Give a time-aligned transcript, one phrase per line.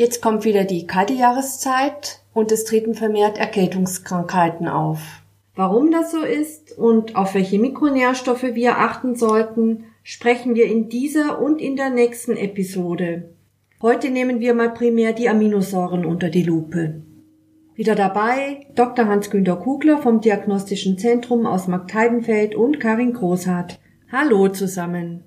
[0.00, 5.20] Jetzt kommt wieder die kalte Jahreszeit und es treten vermehrt Erkältungskrankheiten auf.
[5.54, 11.38] Warum das so ist und auf welche Mikronährstoffe wir achten sollten, sprechen wir in dieser
[11.42, 13.34] und in der nächsten Episode.
[13.82, 17.02] Heute nehmen wir mal primär die Aminosäuren unter die Lupe.
[17.74, 19.04] Wieder dabei Dr.
[19.04, 23.78] Hans-Günter Kugler vom Diagnostischen Zentrum aus Marktheidenfeld und Karin Großhardt.
[24.10, 25.24] Hallo zusammen.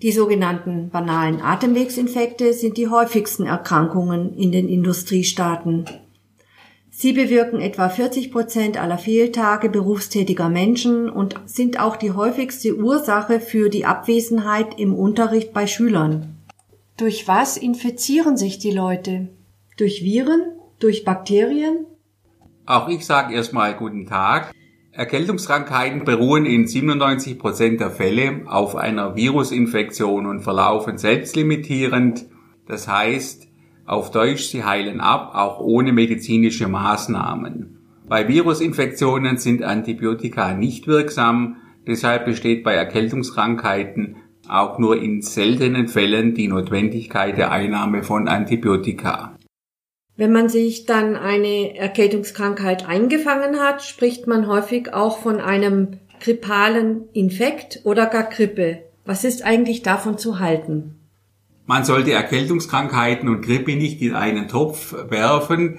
[0.00, 5.86] Die sogenannten banalen Atemwegsinfekte sind die häufigsten Erkrankungen in den Industriestaaten.
[6.88, 13.40] Sie bewirken etwa 40 Prozent aller Fehltage berufstätiger Menschen und sind auch die häufigste Ursache
[13.40, 16.36] für die Abwesenheit im Unterricht bei Schülern.
[16.96, 19.28] Durch was infizieren sich die Leute?
[19.76, 20.42] Durch Viren?
[20.78, 21.86] Durch Bakterien?
[22.66, 24.52] Auch ich sage erstmal guten Tag.
[24.98, 32.26] Erkältungskrankheiten beruhen in 97 Prozent der Fälle auf einer Virusinfektion und verlaufen selbstlimitierend.
[32.66, 33.46] Das heißt,
[33.86, 37.78] auf Deutsch, sie heilen ab, auch ohne medizinische Maßnahmen.
[38.08, 44.16] Bei Virusinfektionen sind Antibiotika nicht wirksam, deshalb besteht bei Erkältungskrankheiten
[44.48, 49.37] auch nur in seltenen Fällen die Notwendigkeit der Einnahme von Antibiotika.
[50.18, 57.04] Wenn man sich dann eine Erkältungskrankheit eingefangen hat, spricht man häufig auch von einem grippalen
[57.12, 58.80] Infekt oder gar Grippe.
[59.04, 60.96] Was ist eigentlich davon zu halten?
[61.66, 65.78] Man sollte Erkältungskrankheiten und Grippe nicht in einen Topf werfen.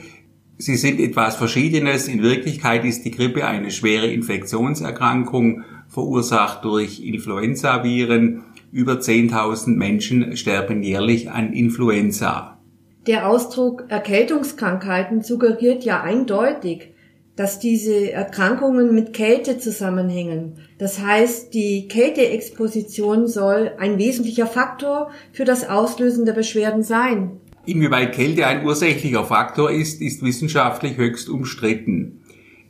[0.58, 2.08] Sie sind etwas Verschiedenes.
[2.08, 8.46] In Wirklichkeit ist die Grippe eine schwere Infektionserkrankung, verursacht durch Influenzaviren.
[8.72, 12.59] Über 10.000 Menschen sterben jährlich an Influenza.
[13.08, 16.94] Der Ausdruck Erkältungskrankheiten suggeriert ja eindeutig,
[17.36, 20.58] dass diese Erkrankungen mit Kälte zusammenhängen.
[20.78, 27.40] Das heißt, die Kälteexposition soll ein wesentlicher Faktor für das Auslösen der Beschwerden sein.
[27.66, 32.20] Inwieweit Kälte ein ursächlicher Faktor ist, ist wissenschaftlich höchst umstritten.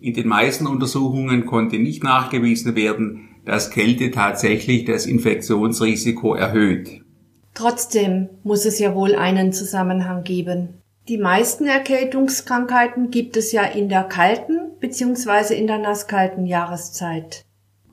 [0.02, 7.02] In den meisten Untersuchungen konnte nicht nachgewiesen werden, dass Kälte tatsächlich das Infektionsrisiko erhöht.
[7.54, 10.82] Trotzdem muss es ja wohl einen Zusammenhang geben.
[11.08, 15.56] Die meisten Erkältungskrankheiten gibt es ja in der kalten bzw.
[15.56, 17.46] in der nasskalten Jahreszeit.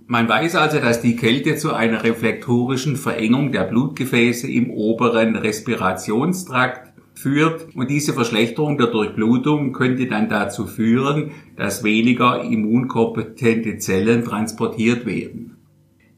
[0.06, 6.92] Man weiß also, dass die Kälte zu einer reflektorischen Verengung der Blutgefäße im oberen Respirationstrakt
[7.14, 15.06] führt und diese Verschlechterung der Durchblutung könnte dann dazu führen, dass weniger immunkompetente Zellen transportiert
[15.06, 15.55] werden.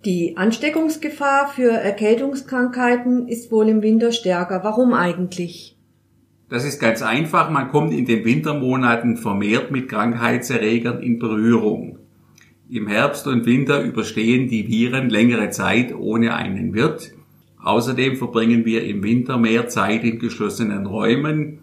[0.04, 4.60] Die Ansteckungsgefahr für Erkältungskrankheiten ist wohl im Winter stärker.
[4.62, 5.76] Warum eigentlich?
[6.48, 7.50] Das ist ganz einfach.
[7.50, 11.98] Man kommt in den Wintermonaten vermehrt mit Krankheitserregern in Berührung.
[12.70, 17.12] Im Herbst und Winter überstehen die Viren längere Zeit ohne einen Wirt.
[17.60, 21.59] Außerdem verbringen wir im Winter mehr Zeit in geschlossenen Räumen.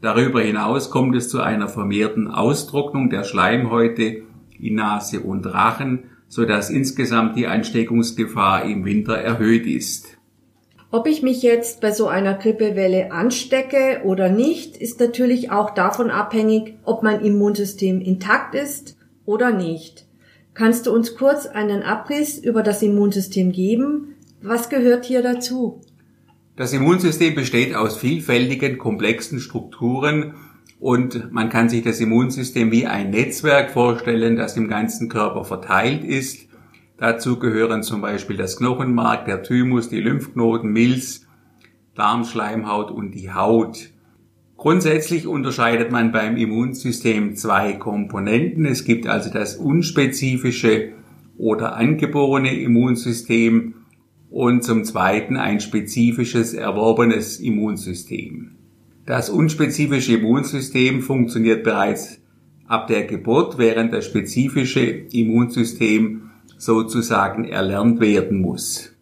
[0.00, 4.22] Darüber hinaus kommt es zu einer vermehrten Austrocknung der Schleimhäute
[4.58, 10.16] in Nase und Rachen so dass insgesamt die Ansteckungsgefahr im Winter erhöht ist.
[10.90, 16.10] Ob ich mich jetzt bei so einer Grippewelle anstecke oder nicht, ist natürlich auch davon
[16.10, 20.06] abhängig, ob mein Immunsystem intakt ist oder nicht.
[20.54, 24.14] Kannst du uns kurz einen Abriss über das Immunsystem geben?
[24.40, 25.80] Was gehört hier dazu?
[26.56, 30.34] Das Immunsystem besteht aus vielfältigen, komplexen Strukturen
[30.78, 36.04] und man kann sich das Immunsystem wie ein Netzwerk vorstellen, das im ganzen Körper verteilt
[36.04, 36.48] ist.
[36.98, 41.26] Dazu gehören zum Beispiel das Knochenmark, der Thymus, die Lymphknoten, Milz,
[41.94, 43.90] Darmschleimhaut und die Haut.
[44.56, 48.64] Grundsätzlich unterscheidet man beim Immunsystem zwei Komponenten.
[48.64, 50.92] Es gibt also das unspezifische
[51.36, 53.74] oder angeborene Immunsystem
[54.30, 58.56] und zum Zweiten ein spezifisches erworbenes Immunsystem.
[59.06, 62.20] Das unspezifische Immunsystem funktioniert bereits
[62.66, 68.92] ab der Geburt, während das spezifische Immunsystem sozusagen erlernt werden muss.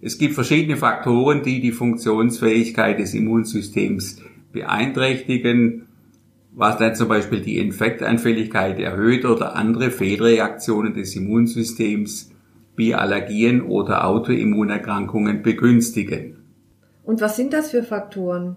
[0.00, 4.22] Es gibt verschiedene Faktoren, die die Funktionsfähigkeit des Immunsystems
[4.52, 5.86] beeinträchtigen,
[6.52, 12.30] was dann zum Beispiel die Infektanfälligkeit erhöht oder andere Fehlreaktionen des Immunsystems
[12.76, 16.36] wie Allergien oder Autoimmunerkrankungen begünstigen.
[17.02, 18.56] Und was sind das für Faktoren?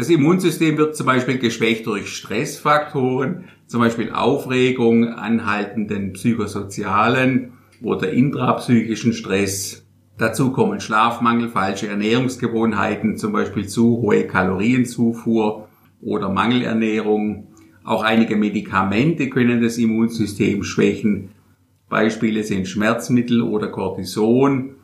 [0.00, 7.52] Das Immunsystem wird zum Beispiel geschwächt durch Stressfaktoren, zum Beispiel Aufregung, anhaltenden psychosozialen
[7.82, 9.86] oder intrapsychischen Stress.
[10.16, 15.68] Dazu kommen Schlafmangel, falsche Ernährungsgewohnheiten, zum Beispiel zu hohe Kalorienzufuhr
[16.00, 17.48] oder Mangelernährung.
[17.84, 21.32] Auch einige Medikamente können das Immunsystem schwächen.
[21.90, 24.76] Beispiele sind Schmerzmittel oder Cortison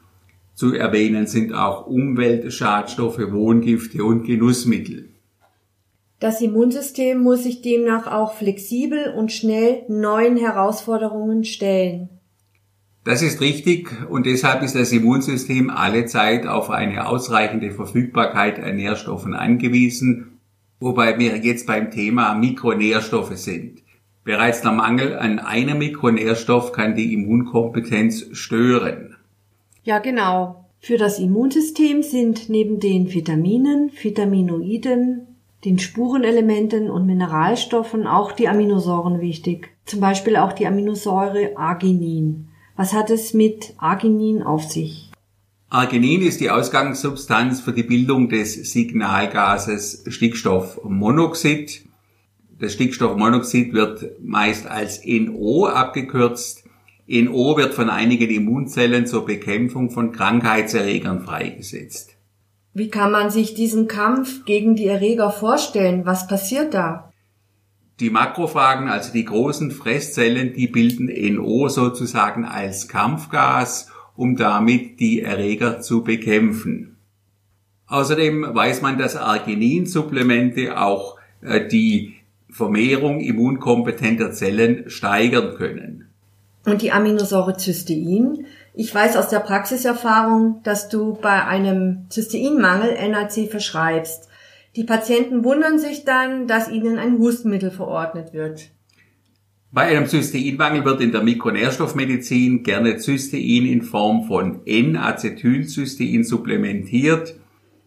[0.56, 5.11] Zu erwähnen sind auch Umweltschadstoffe, Wohngifte und Genussmittel.
[6.19, 12.08] Das Immunsystem muss sich demnach auch flexibel und schnell neuen Herausforderungen stellen.
[13.05, 18.76] Das ist richtig und deshalb ist das Immunsystem alle Zeit auf eine ausreichende Verfügbarkeit an
[18.76, 20.38] Nährstoffen angewiesen,
[20.81, 23.82] wobei wir jetzt beim Thema Mikronährstoffe sind.
[24.25, 29.15] Bereits der Mangel an einem Mikronährstoff kann die Immunkompetenz stören.
[29.86, 30.64] Ja, genau.
[30.80, 35.28] Für das Immunsystem sind neben den Vitaminen, Vitaminoiden,
[35.64, 39.68] den Spurenelementen und Mineralstoffen auch die Aminosäuren wichtig.
[39.84, 42.48] Zum Beispiel auch die Aminosäure Arginin.
[42.74, 45.12] Was hat es mit Arginin auf sich?
[45.68, 51.84] Arginin ist die Ausgangssubstanz für die Bildung des Signalgases Stickstoffmonoxid.
[52.58, 56.65] Das Stickstoffmonoxid wird meist als NO abgekürzt
[57.08, 62.17] NO wird von einigen Immunzellen zur Bekämpfung von Krankheitserregern freigesetzt.
[62.75, 66.05] Wie kann man sich diesen Kampf gegen die Erreger vorstellen?
[66.05, 67.12] Was passiert da?
[68.00, 75.23] Die Makrophagen, also die großen Fresszellen, die bilden NO sozusagen als Kampfgas, um damit die
[75.23, 76.97] Erreger zu bekämpfen.
[77.87, 82.17] Außerdem weiß man, dass Arginin-Supplemente auch äh, die
[82.50, 86.06] Vermehrung immunkompetenter Zellen steigern können
[86.66, 88.44] und die Aminosäure Cystein.
[88.74, 94.28] Ich weiß aus der Praxiserfahrung, dass du bei einem Cysteinmangel NAC verschreibst.
[94.76, 98.70] Die Patienten wundern sich dann, dass ihnen ein Hustenmittel verordnet wird.
[99.72, 107.36] Bei einem Cysteinmangel wird in der Mikronährstoffmedizin gerne Cystein in Form von N-Acetylcystein supplementiert.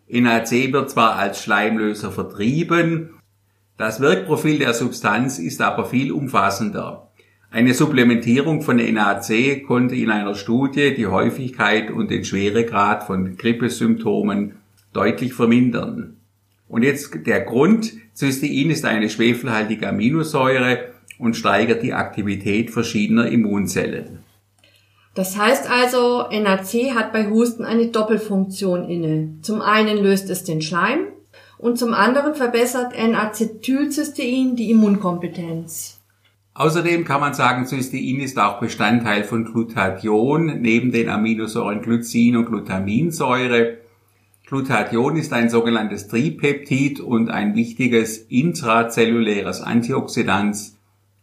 [0.08, 3.12] NAC wird zwar als Schleimlöser vertrieben,
[3.80, 7.09] das Wirkprofil der Substanz ist aber viel umfassender.
[7.52, 14.58] Eine Supplementierung von NAC konnte in einer Studie die Häufigkeit und den Schweregrad von Grippesymptomen
[14.94, 16.18] deutlich vermindern.
[16.68, 24.20] Und jetzt der Grund, Cystein ist eine schwefelhaltige Aminosäure und steigert die Aktivität verschiedener Immunzellen.
[25.16, 29.40] Das heißt also, NAC hat bei Husten eine Doppelfunktion inne.
[29.42, 31.08] Zum einen löst es den Schleim
[31.58, 35.99] und zum anderen verbessert N-Acetylcystein die Immunkompetenz.
[36.60, 42.48] Außerdem kann man sagen, Cystein ist auch Bestandteil von Glutathion neben den Aminosäuren Glycin und
[42.48, 43.78] Glutaminsäure.
[44.46, 50.78] Glutathion ist ein sogenanntes Tripeptid und ein wichtiges intrazelluläres Antioxidans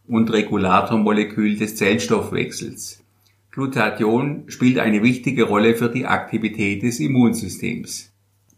[0.08, 3.02] und Regulatormolekül des Zellstoffwechsels.
[3.50, 8.10] Glutathion spielt eine wichtige Rolle für die Aktivität des Immunsystems.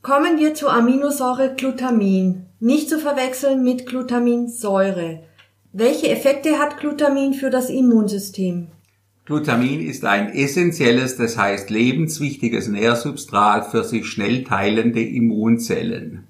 [0.03, 5.25] Kommen wir zur Aminosäure Glutamin, nicht zu verwechseln mit Glutaminsäure.
[5.73, 8.69] Welche Effekte hat Glutamin für das Immunsystem?
[9.27, 16.27] Glutamin ist ein essentielles, das heißt lebenswichtiges Nährsubstrat für sich schnell teilende Immunzellen.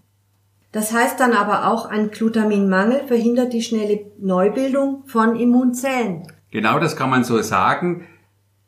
[0.72, 6.24] Das heißt dann aber auch, ein Glutaminmangel verhindert die schnelle Neubildung von Immunzellen.
[6.50, 8.06] Genau das kann man so sagen.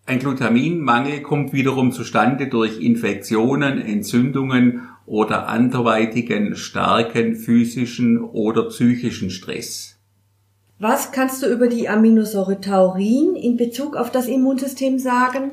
[0.06, 9.99] Ein Glutaminmangel kommt wiederum zustande durch Infektionen, Entzündungen oder anderweitigen starken physischen oder psychischen Stress.
[10.82, 15.50] Was kannst du über die Aminosäure Taurin in Bezug auf das Immunsystem sagen?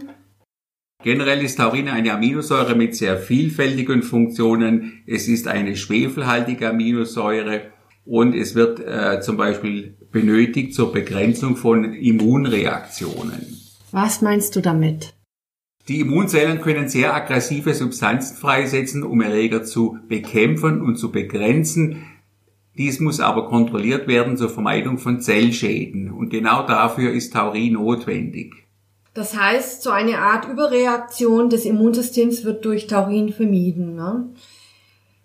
[1.04, 5.04] Generell ist Taurin eine Aminosäure mit sehr vielfältigen Funktionen.
[5.06, 7.64] Es ist eine schwefelhaltige Aminosäure
[8.06, 13.46] und es wird äh, zum Beispiel benötigt zur Begrenzung von Immunreaktionen.
[13.92, 15.14] Was meinst du damit?
[15.90, 22.06] Die Immunzellen können sehr aggressive Substanzen freisetzen, um Erreger zu bekämpfen und zu begrenzen.
[22.78, 28.54] Dies muss aber kontrolliert werden zur Vermeidung von Zellschäden und genau dafür ist Taurin notwendig.
[29.16, 33.96] Das heißt, so eine Art Überreaktion des Immunsystems wird durch Taurin vermieden.
[33.96, 34.30] Ne?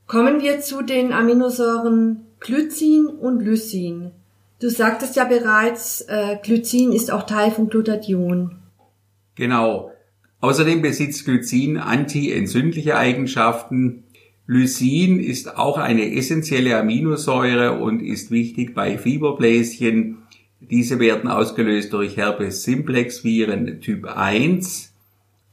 [0.06, 4.12] Kommen wir zu den Aminosäuren Glycin und Lysin.
[4.59, 8.56] Du sagtest ja bereits, äh, Glycin ist auch Teil von Glutathion.
[9.35, 9.92] Genau.
[10.40, 14.04] Außerdem besitzt Glycin antientzündliche Eigenschaften,
[14.46, 20.18] Lysin ist auch eine essentielle Aminosäure und ist wichtig bei Fieberbläschen.
[20.61, 24.92] Diese werden ausgelöst durch Herpes simplex Viren Typ 1.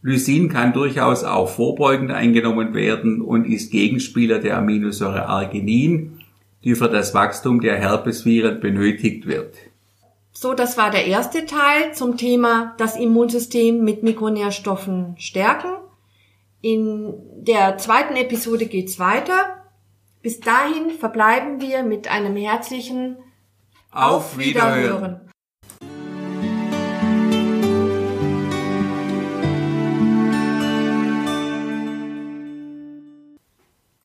[0.01, 6.21] Lysin kann durchaus auch vorbeugend eingenommen werden und ist Gegenspieler der Aminosäure Arginin,
[6.63, 9.55] die für das Wachstum der Herpesviren benötigt wird.
[10.31, 15.69] So, das war der erste Teil zum Thema das Immunsystem mit Mikronährstoffen stärken.
[16.61, 17.13] In
[17.43, 19.63] der zweiten Episode geht's weiter.
[20.21, 23.17] Bis dahin verbleiben wir mit einem herzlichen
[23.91, 25.21] Auf Wiederhören.